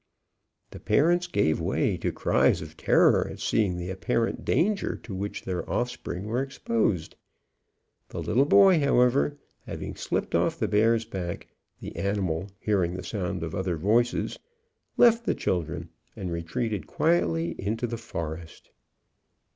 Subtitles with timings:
[0.71, 5.43] The parents gave way to cries of terror at seeing the apparent danger to which
[5.43, 7.15] their offspring were exposed.
[8.09, 9.37] The little boy, however,
[9.67, 11.49] having slipped off the bear's back,
[11.81, 14.39] the animal, hearing the sound of other voices,
[14.97, 18.71] left the children, and retreated quietly into the forest.